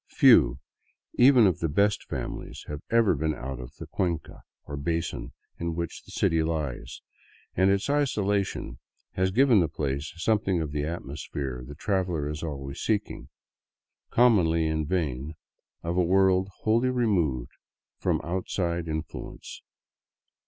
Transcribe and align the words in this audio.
Few, 0.07 0.57
even 1.13 1.45
of 1.45 1.59
the" 1.59 1.69
best 1.79 2.05
families," 2.05 2.63
have 2.67 2.81
ever 2.89 3.13
been 3.13 3.35
out 3.35 3.59
of 3.59 3.75
the 3.75 3.85
cuenca, 3.85 4.41
or 4.65 4.75
basin, 4.75 5.31
in 5.59 5.75
which 5.75 6.01
the 6.01 6.09
city 6.09 6.41
lies, 6.41 7.03
and 7.53 7.69
its 7.69 7.87
isolation 7.87 8.79
has 9.11 9.29
given 9.29 9.59
the 9.59 9.67
place 9.67 10.11
something 10.17 10.59
of 10.59 10.71
the 10.71 10.85
atmosphere 10.85 11.63
the 11.63 11.75
traveler 11.75 12.27
is 12.27 12.41
always 12.41 12.79
seeking— 12.79 13.29
commonly 14.09 14.65
in 14.65 14.87
vain— 14.87 15.35
of 15.83 15.97
a 15.97 16.03
world 16.03 16.49
wholly 16.61 16.89
removed 16.89 17.51
from 17.99 18.21
outside 18.23 18.87
in 18.87 19.03
fluence. 19.03 19.59